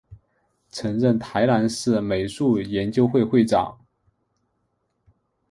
[0.71, 3.77] 曾任台南市美术研究会会长。